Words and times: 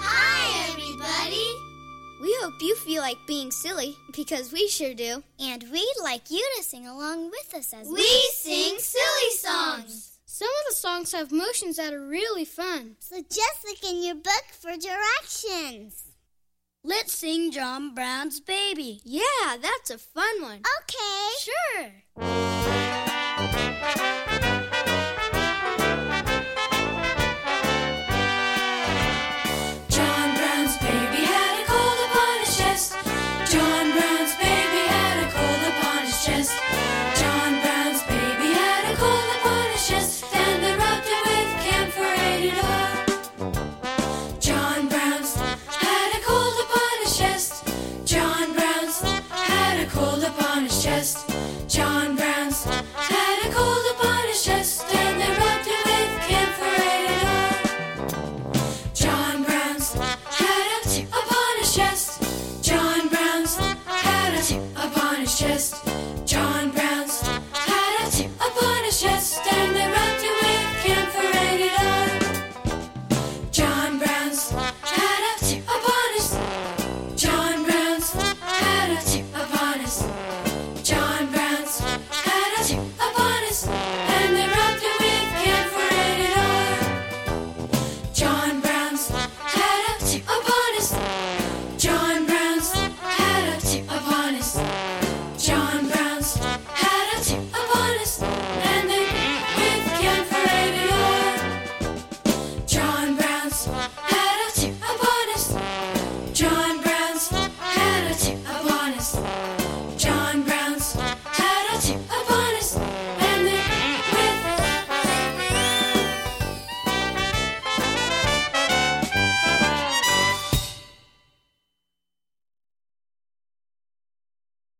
Hi, 0.00 0.70
everybody. 0.70 1.44
We 2.22 2.34
hope 2.40 2.54
you 2.62 2.74
feel 2.76 3.02
like 3.02 3.18
being 3.26 3.50
silly 3.50 3.96
because 4.16 4.52
we 4.52 4.68
sure 4.68 4.94
do. 4.94 5.22
And 5.38 5.64
we'd 5.70 5.94
like 6.02 6.30
you 6.30 6.42
to 6.56 6.62
sing 6.62 6.86
along 6.86 7.30
with 7.30 7.54
us 7.54 7.74
as 7.74 7.88
We 7.88 8.08
sing 8.32 8.78
silly 8.78 9.30
songs. 9.36 10.18
Some 10.24 10.48
of 10.48 10.64
the 10.70 10.76
songs 10.76 11.12
have 11.12 11.30
motions 11.30 11.76
that 11.76 11.92
are 11.92 12.06
really 12.06 12.46
fun. 12.46 12.96
So 13.00 13.16
just 13.16 13.64
look 13.66 13.84
in 13.84 14.02
your 14.02 14.14
book 14.14 14.44
for 14.52 14.70
directions. 14.78 16.04
Let's 16.84 17.12
sing 17.12 17.52
John 17.52 17.94
Brown's 17.94 18.40
Baby. 18.40 19.02
Yeah, 19.04 19.58
that's 19.60 19.90
a 19.90 19.98
fun 19.98 20.40
one. 20.40 20.62
Okay. 20.80 21.28
Sure. 21.38 22.31